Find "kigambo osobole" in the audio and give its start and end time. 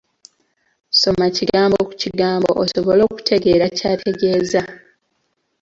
2.01-3.01